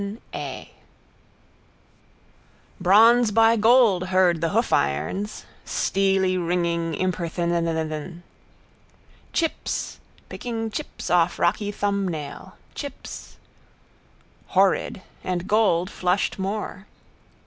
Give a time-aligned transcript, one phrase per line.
[0.33, 0.67] 11]
[2.81, 6.99] Bronze by gold heard the hoofirons, steelyringing.
[6.99, 8.21] Imperthnthn thnthnthn.
[9.31, 13.37] Chips, picking chips off rocky thumbnail, chips.
[14.57, 15.03] Horrid!
[15.23, 16.87] And gold flushed more.